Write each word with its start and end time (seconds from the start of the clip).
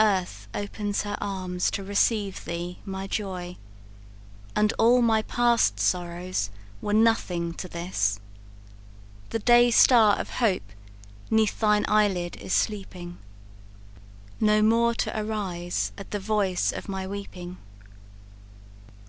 Earth 0.00 0.48
opens 0.54 1.02
her 1.02 1.16
arms 1.20 1.70
to 1.70 1.84
receive 1.84 2.44
thee, 2.46 2.80
my 2.84 3.06
joy, 3.06 3.56
And 4.56 4.72
all 4.76 5.00
my 5.02 5.22
past 5.22 5.78
sorrows 5.78 6.50
were 6.80 6.92
nothing 6.92 7.54
to 7.62 7.68
this 7.68 8.18
The 9.30 9.38
day 9.38 9.70
star 9.70 10.18
of 10.18 10.30
hope 10.42 10.72
'neath 11.30 11.60
thine 11.60 11.84
eye 11.86 12.08
lid 12.08 12.34
is 12.38 12.52
sleeping, 12.52 13.18
No 14.40 14.62
more 14.62 14.94
to 14.96 15.16
arise 15.16 15.92
at 15.96 16.10
the 16.10 16.18
voice 16.18 16.72
of 16.72 16.88
my 16.88 17.06
weeping. 17.06 17.58